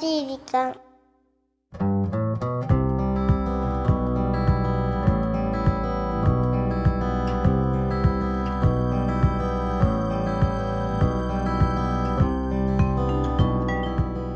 [0.00, 0.74] しい時間。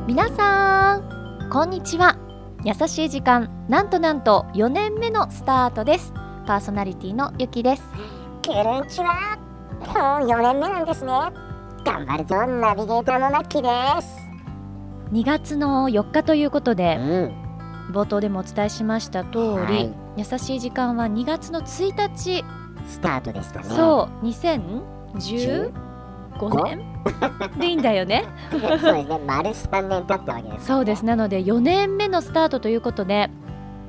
[0.07, 2.16] 皆さんこんにちは。
[2.64, 6.12] 優しい時間なんとなんと4年目のスタートです。
[6.46, 7.82] パーソナリティのゆきです。
[8.46, 9.38] こんにちは。
[9.80, 11.13] もう4年目なんですね。
[11.82, 13.63] 頑張るぞナビゲーターのナッキー
[13.96, 14.19] です
[15.13, 17.32] 2月の4日ということでん。
[17.93, 19.95] 冒頭でもお伝えしました通り、はい。
[20.17, 22.45] 優しい時間は2月の1日、
[22.86, 23.67] スタートでしたね。
[23.67, 24.27] そう。
[24.27, 25.71] 2015
[26.64, 26.81] 年？
[27.59, 28.25] でいいんだよね。
[28.50, 29.07] そうですね。
[29.27, 30.67] 丸3年経ったわけです。
[30.67, 31.05] そうです。
[31.05, 33.31] なので4年目のスタートということで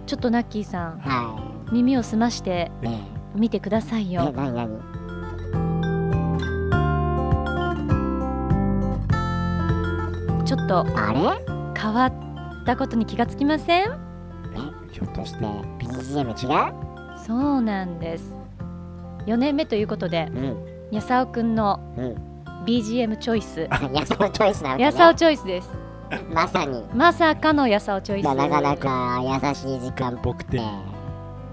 [0.07, 1.39] ちょっとナッキーさんは
[1.71, 4.67] 耳を澄ましていね見てくださいええよな
[10.71, 10.85] と。
[10.95, 11.19] あれ？
[11.79, 12.13] 変わっ
[12.65, 13.83] たことに気がつきません？
[13.83, 13.89] え
[14.91, 15.39] ひょっとして
[15.79, 16.73] BGM 違う？
[17.25, 18.33] そうなんです。
[19.27, 20.65] 4年目ということでうん。
[20.91, 22.15] やさおくんのうん。
[22.65, 23.67] BGM チョイス。
[23.69, 24.83] あやさおチョイスなわけね。
[24.85, 25.69] やさおチョイスです。
[26.33, 26.83] まさに。
[26.93, 28.25] まさかのやさおチョイス。
[28.25, 30.61] なかなか優しい時間っぽくて。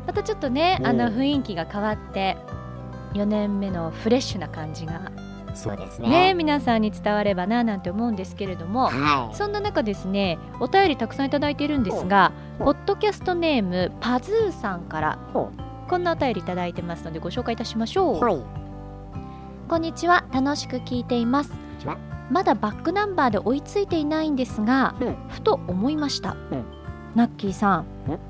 [0.06, 0.86] またちょっとね、うん。
[0.86, 2.36] あの雰囲気が変わって
[3.14, 5.12] 4年目のフレッシュな感じが
[5.58, 6.08] そうですね。
[6.08, 9.36] ね皆さんに伝わればななんて思うんですけれどもはい。
[9.36, 15.50] そんな中ですねお便りたくさんいただいているんですがポッドキャストネームパズーさんからほ
[15.88, 18.40] こんなお便りいただいてますのでご紹介いたしましょう、はい。
[19.68, 20.24] こんにちは。
[20.32, 21.52] 楽しく聞いています。
[22.30, 25.16] まだバックナンバーで追いついていないんですが、うん。
[25.28, 26.64] ふと思いました、うん。
[27.14, 27.86] ナッキーさん。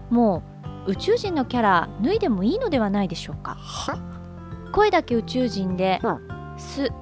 [0.09, 0.43] も
[0.87, 3.57] う宇宙人のキャラ脱いでもいいのではないでしょうか。
[3.57, 3.99] は？
[4.73, 6.93] 声だけ宇宙人でうん「す」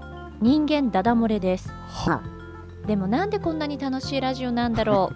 [0.40, 1.70] 人間ダダ漏れです。
[1.88, 2.22] は。
[2.86, 5.12] でもなんでこんなに楽しいラジオなんだろ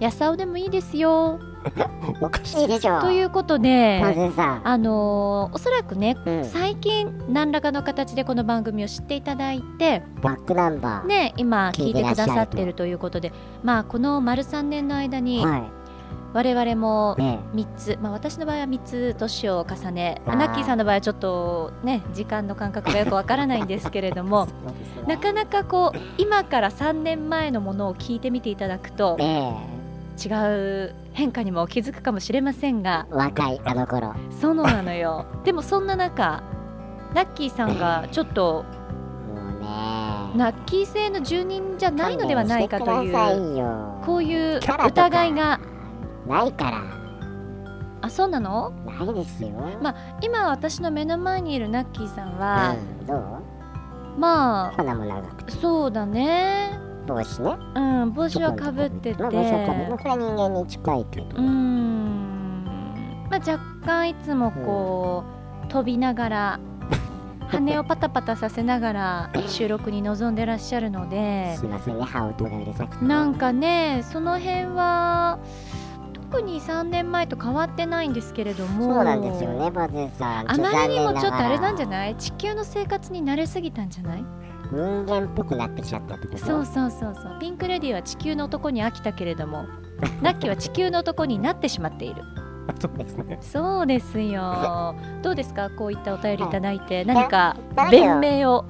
[0.00, 0.02] う。
[0.02, 1.38] やさおでもいいですよ。
[2.20, 2.66] おかしい。
[2.66, 4.00] でしょということまで
[4.64, 6.44] あのーおそらくねうん。
[6.44, 11.06] 最近何らかの形でこの番組を知っていただいてバックナンバー。
[11.06, 13.32] ね今聞いてくださってるということで
[13.62, 15.68] まあこの丸3年の間には
[16.32, 20.36] 我々もいね3つ、まあ、私の場合は3つ年を重ねあー。
[20.36, 24.48] ナッキーさんの場合はちょっとね時間の感覚がよくわからないんですけれども
[25.06, 29.52] なかなかこう今から3年前のものを聞いてみていただくとえ
[30.22, 30.28] 違
[30.88, 34.14] う変化にも気づくかもしれませんがえ若いあの頃。
[34.30, 35.26] そうなのよ。
[35.44, 36.42] でもそんな中
[37.14, 38.62] ナッキーさんがちょっもも
[39.58, 39.66] うね。
[40.34, 43.14] うナッキー製の住人じゃないのではないかという
[44.04, 45.60] こういう疑いが
[46.26, 46.82] ないから。
[48.04, 48.70] あそうなの？
[48.84, 49.50] ないですよ。
[49.80, 53.18] ま今私の目の前にいるナッキーさんは、うんどう？
[54.18, 55.52] まあ鼻も長くて。
[55.52, 56.78] そうだね。
[57.06, 57.56] 帽子ね。
[57.74, 59.22] うん帽子はかぶってて。
[59.22, 61.26] まあ帽子はかぶこれは人間に近いけど。
[61.26, 62.64] うーん。
[63.30, 65.24] まあ若干いつもこ
[65.64, 66.60] う、飛びながら
[67.48, 71.54] 羽をパタパタさせながら収録に臨んでらっしゃるので。
[71.60, 72.04] すいませんね。
[72.04, 73.08] 羽音がうるさくてね。
[73.08, 75.38] なんかねその辺は
[76.32, 78.94] 特に3年前と変わってないんですけれども。
[78.94, 80.50] そうなんですよねバズさん。
[80.50, 82.16] あまりにもちょっとあれなんじゃいない？
[82.16, 84.24] 地球の生活に慣れすぎたんじゃない？
[84.72, 86.38] 人間っぽくなってきちゃったってこと？
[86.38, 87.38] そうそうそうそう。
[87.38, 89.66] ピンク・レディーは地球の男に飽きたけれども。
[90.22, 92.22] ナッキーは地球の男になってしまっている。
[92.80, 93.38] そうですね。
[93.42, 94.94] そうですよ。
[95.22, 95.68] どうですか？
[95.68, 97.04] こういったお便りいただいて。
[97.04, 97.56] 何か
[97.90, 98.64] 弁明を。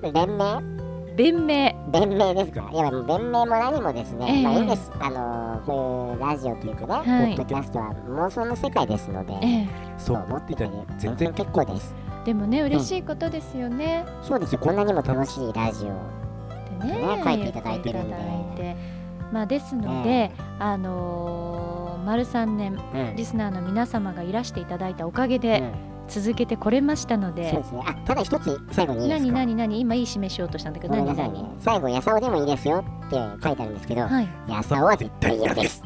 [0.00, 0.71] 弁明？
[1.16, 1.74] 弁明。
[1.90, 2.68] 弁明ですか。
[2.72, 2.76] い。
[2.76, 4.42] や弁明も何もですね、ええ。
[4.42, 4.90] まあいいんです。
[5.00, 7.36] あのーこういうラジオというかね、い。
[7.36, 9.68] ポッドキャストは妄想の世界ですので、ええ。
[9.98, 10.16] そう。
[10.28, 11.94] 思っていただいて全然結構です。
[12.24, 14.60] でもね嬉しいことですよね、そうですよ。
[14.60, 18.76] こんなにも楽しいラジオってねね書いていただいてるんで。
[19.32, 23.16] まあですので、えあのー丸3年うん。
[23.16, 27.82] リスナーの皆様がいらしていただいたおかげでうん続けてこれましたのそうで、ですね。
[27.86, 29.32] あただ一つ最後にいいですか？
[29.32, 29.80] 何何何？
[29.80, 31.46] 今いい示しようとしたんだけど何何？
[31.58, 34.28] 最後やさおでもいいですよって書いてあるんですけど、はい。
[34.48, 35.82] やさおは絶対嫌です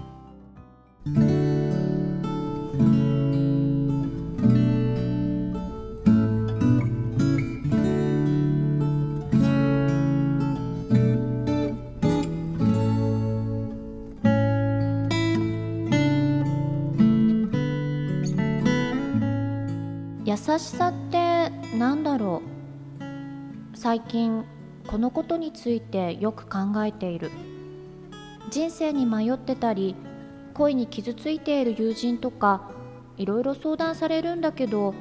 [20.56, 22.40] 優しさってなんだろ
[23.02, 23.76] う。
[23.76, 24.42] 最近
[24.86, 27.30] このことについてよく考えている。
[28.50, 29.94] 人生に迷ってたり
[30.54, 32.70] 恋に傷ついている友人とか
[33.18, 34.94] いろいろ相談されるんだけど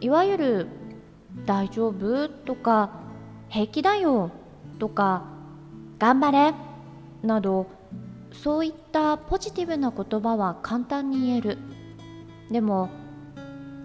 [0.00, 0.66] いわゆる
[1.44, 2.88] 「大丈夫?」とか
[3.50, 4.30] 「平気だよ」
[4.80, 5.24] とか
[6.00, 6.54] 「頑張れ」
[7.22, 7.66] など
[8.32, 11.58] そういったポジティブな言葉は簡単に言える。
[12.50, 12.88] でも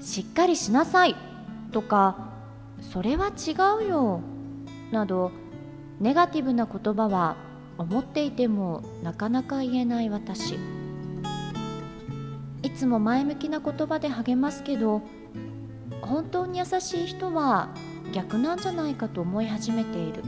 [0.06, 1.16] しっかりしなさい。
[1.72, 2.30] とか
[2.94, 4.22] それは違うよ。
[4.92, 5.32] など
[6.00, 7.38] ネガティブな言葉は
[7.80, 10.60] 思っていてもなかなか言えない私。
[12.62, 15.02] いつも前向きな言葉で励ますけど
[16.02, 17.70] 本当に優しい人は
[18.14, 20.24] 逆なんじゃないかと思い始めている。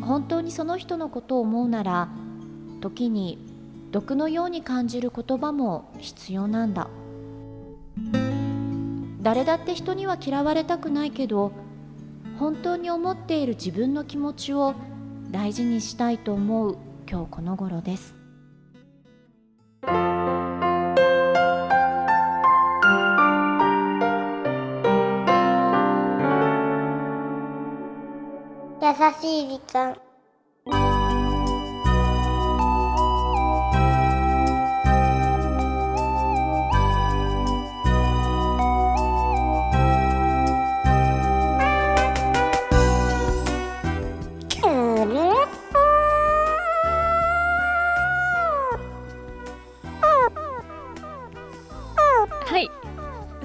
[0.00, 2.08] 本当にその人のことを思うなら
[2.80, 3.38] 時に
[3.90, 6.88] 毒のように感じる言葉も必要なんだ。
[9.22, 11.52] 誰だって人には嫌われたくないけど
[12.38, 14.74] 本当に思っている自分の気持ちを
[15.30, 18.14] 大事にしたいと思う今日この頃です。
[28.84, 28.90] 優
[29.20, 30.13] しい時間。
[52.46, 52.70] はい。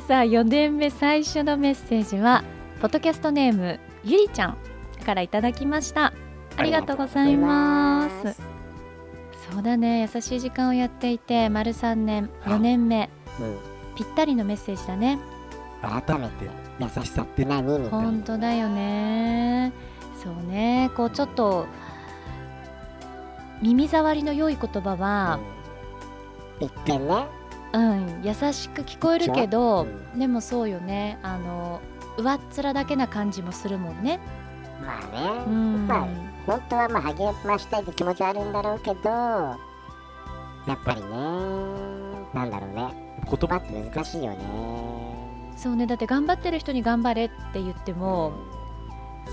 [0.08, 2.44] さあ4年目最初のメッセージは
[2.82, 4.58] ポッドキャストネームゆりちゃん
[5.06, 6.14] からいただきました。
[6.58, 8.36] ありがとうございます。
[9.52, 10.10] そうだね。
[10.14, 13.10] 優しい時間をやっていて丸3年4年目。
[13.40, 13.58] うん。
[13.96, 15.18] ぴったりのメッセージだね。
[15.82, 16.50] 改めて
[16.80, 17.90] 優しさって何？
[17.90, 19.72] 本当だよね。
[20.22, 20.92] そうね。
[20.96, 21.66] こうちょっと
[23.62, 25.40] 耳障りの良い言葉は、
[26.60, 27.26] 一遍ね
[27.72, 31.20] うん、優しく聞こえるけどうでもそうよね。
[31.22, 31.82] あの
[32.18, 34.20] 上っ面だけな感じもするもんね。
[34.82, 35.02] まあ
[35.38, 35.88] ね、うん。
[35.88, 36.08] まあ
[36.48, 39.58] 本当はまあ励ましたいって気持ちはあるんだろうけどや
[40.74, 41.08] っぱりね
[42.34, 42.94] なんだろうね。
[43.26, 43.58] 言葉。
[43.58, 44.38] って難しいよね。
[45.56, 45.86] そうね。
[45.86, 48.34] だって頑張ってる人に頑張れって言っても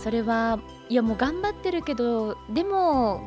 [0.02, 0.58] それは
[0.90, 3.22] いやもう頑張ってるけどでも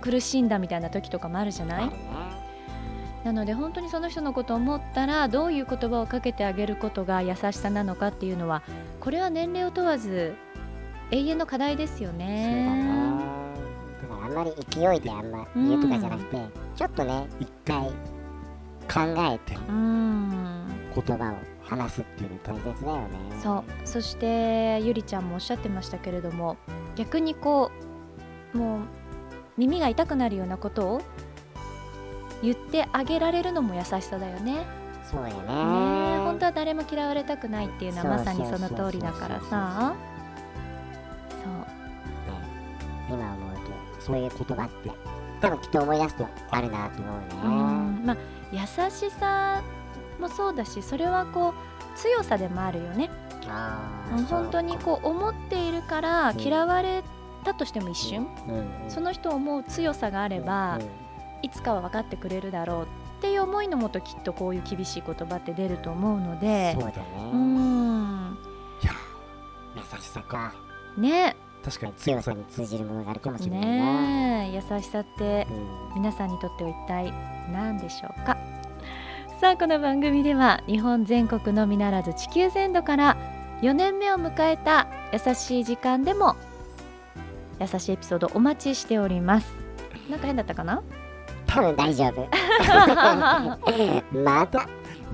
[0.00, 1.88] 苦しんだみたいな時とかもあるじゃない？
[1.88, 1.92] ね
[3.24, 8.62] なので本当にその人のことを思ったらどういう言葉をかけてあげることが優しさなのかっていうのは
[9.00, 10.34] これは年齢を問わず
[11.10, 12.64] 永遠の課題ですよそうだね。
[12.64, 13.22] ね
[14.02, 14.14] だか。
[14.18, 16.36] らあんまり勢いであんま言うとかじゃなくて、
[16.76, 17.88] ちょっとね一回
[18.88, 23.08] 考えてうん言葉を話すっていうの大切だよね。
[23.42, 23.64] そう。
[23.84, 26.56] そしてゆりちゃんもおっしゃってましたけれども
[26.96, 27.70] 逆にこ
[28.54, 28.80] うもう
[29.56, 31.02] 耳が痛くなるようなことを
[32.42, 34.52] 言ってあげられるのも優しさだよね。
[34.52, 35.34] ねそうやね。
[35.34, 39.94] え本当は誰も嫌われたくないっていうのはまさにその通りだからさ。
[41.30, 43.16] そう。
[43.16, 43.22] ね。
[43.22, 43.54] 今思う
[43.98, 44.90] とそういう言葉って
[45.40, 47.26] 多分きっと思い出すとあるなと思うね。
[47.44, 48.02] うん。
[48.04, 48.16] まあ
[48.52, 49.62] 優しさ
[50.20, 53.10] もそうだしそれはこう強さでもあるよね。
[53.50, 53.80] あ
[54.14, 56.40] うん本当にこう思っているからうん。
[56.40, 57.02] 嫌われ
[57.44, 58.84] たとしても一瞬、う、うん。
[58.84, 60.78] うん、その人を思う強さがあれば、
[61.42, 62.86] いつかは分かってくれるだろうっ
[63.20, 66.72] ていう思いのもときっとこういう厳しい言葉って出ると思うのうんで。
[66.72, 66.94] そうだね、
[67.32, 68.38] うん。
[68.82, 68.92] いや。
[69.76, 70.52] 優しさか。
[70.96, 71.36] ね。
[71.64, 74.54] 確かに強さに通じるものがあるかもしれないな、ねえ。
[74.54, 75.94] 優しさってうん。
[75.96, 77.12] 皆さんにとっては一体
[77.52, 78.36] 何でしょうか？
[79.40, 83.16] さあこの番組では日本全国のみならず地球全土から
[83.62, 86.36] 4年目を迎えた優しい時間でも
[87.60, 89.52] 優しいエピソードお待ちしております。
[90.08, 90.82] なんか変だったかな？
[91.48, 92.28] 多分大丈夫。
[94.16, 94.68] また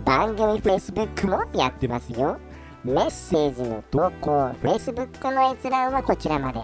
[0.05, 2.37] 番組 Facebook もやってますよ。
[2.85, 6.61] メッセージの投稿 Facebook の閲覧はこちらまで。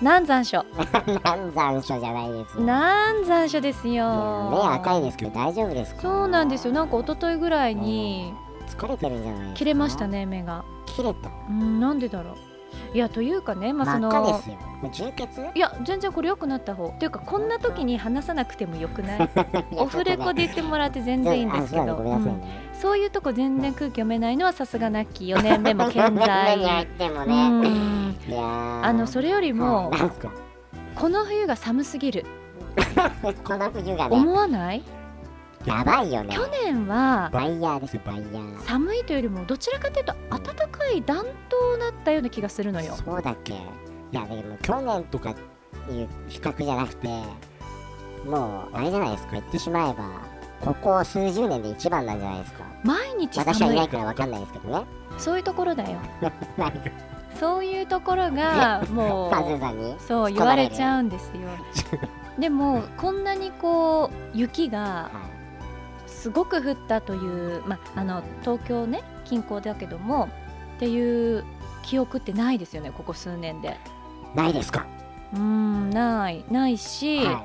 [0.00, 0.66] 南山書ん
[1.06, 2.60] 南山書じゃないですよ。
[2.60, 4.50] 南山書ですよ。
[4.50, 6.00] 目赤いですけど大丈夫ですか？
[6.00, 6.72] そうなんですよ。
[6.72, 8.32] なんか一昨日ぐらいに
[8.68, 10.64] 疲れてるんじゃない切れましたね目が。
[10.86, 11.28] 切れた。
[11.50, 12.36] うんなんでだろう
[12.94, 14.40] いやというかねまあその
[15.54, 16.86] いや全然これ良くなった方。
[16.88, 19.30] っていうかこんな時に話さなくてもよくない。
[19.76, 26.86] オフレコで言ってもらって全然いいんですけど、あそういうんね、そういうとこ全然空気読めないのはさすがナッキー4年目も健在
[28.82, 29.90] あのそれよりも
[30.94, 32.26] この冬が寒すぎる。
[33.44, 34.16] この冬がね。
[34.16, 34.82] 思わない？
[35.66, 36.34] やばいよね。
[36.34, 38.60] 去年はバイヤーですバイヤー。
[38.64, 42.94] 寒いというよりもどちらかというと暖かい暖冬だったような気がするのよ。
[43.04, 43.54] そうだっけ。
[43.54, 43.56] い
[44.12, 47.08] やでも去年とかいう比較じゃなくて
[48.24, 50.04] もうあれじゃないですか言ってしまえば
[50.60, 52.64] ここ数十年で一番なんじゃないですか。
[52.84, 54.84] 毎日私はい寒ないいからわかんないですけどね。
[55.18, 55.98] そういうところだよ。
[57.40, 61.40] そういうところがもうさんにそう言われちゃうんですよ。
[62.38, 65.10] でもこんなにこう雪がは
[66.26, 67.18] すごく降ったとい
[67.58, 70.28] う、まあ、あの東京ね近郊だけども
[70.74, 71.44] っていう
[71.84, 73.76] 記憶ってないですよねここ数年で。
[74.34, 74.86] いないですか？
[75.34, 77.44] うーんないないし、は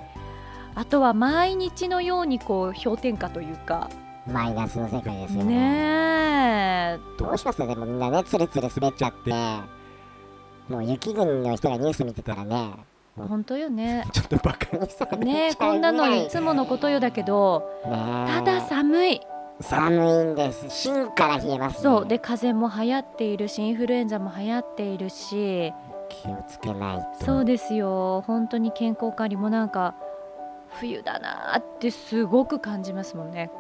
[0.74, 3.88] あとは毎日のようにこう氷点下というか。
[4.28, 5.44] いマイナスの世界ですよ。
[5.44, 7.00] ねねえ。
[7.20, 7.60] どうします？
[7.60, 9.32] でもみんなねつるつる滑っちゃって
[10.74, 12.74] もう雪国の人がニュース見てたらね
[13.18, 14.06] 本当よね。
[14.14, 19.22] ちょっとバカにされねこんなのいつものことよだけどただ寒い。
[19.60, 20.70] 寒いんです。
[20.70, 22.06] 芯から冷えます、ね、そう。
[22.08, 25.74] で風邪も流行っているしインフルエンザも流行っているし。
[26.10, 27.26] 気をつけないと。
[27.26, 28.24] そうですよ。
[28.28, 29.96] 本当に健康管理もなんか
[30.80, 33.48] 冬だなーってすごく感じますもんね。
[33.48, 33.52] ね。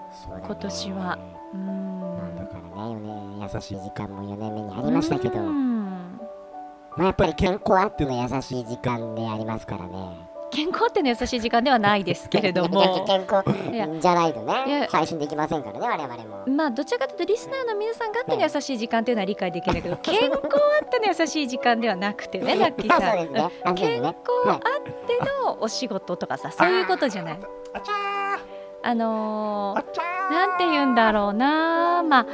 [0.46, 1.20] 今年は。
[1.54, 5.71] うーんだからね4年優しい時間も4年目にありましたけど、うん
[6.98, 10.32] まあ、やっぱり健康あっての優しい時間でありますからね。
[10.52, 12.82] 健康っての優しい時間ではないですけれども。
[13.08, 13.44] 健康
[14.02, 20.42] じゃないといねや配信できませんからね我々もまあどちらかというとリスナーの皆さんがあっての優しい時間っていうのは理解できるんだけど健康
[20.82, 23.32] あっての優しい時間ではなくてね ラッキーさん。
[23.32, 23.52] ね。
[23.76, 24.60] 健ね康あっ
[25.08, 27.40] てのお仕事とかさそういうことじゃない。
[28.84, 32.26] あのーなんて言うんだろうなまあ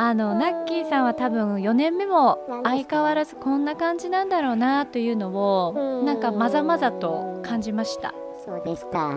[0.00, 8.14] あのナッキーさんは多分4年目も相変わらずこんな感じなんだろうなというのをなんかまざまざと感じました。
[8.44, 9.16] そうですか。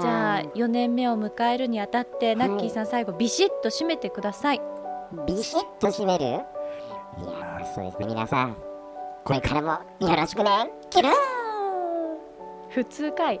[0.00, 4.60] じゃあー4年目を迎えるにあたってナッキーさん最後ビシッと締めてください。
[5.26, 6.24] ビシッと締める？
[6.24, 8.56] いやーそうですね皆さん。
[9.24, 9.72] これからも
[10.08, 10.70] よろしくね。
[10.88, 11.12] キルー。
[12.68, 13.40] 普通かい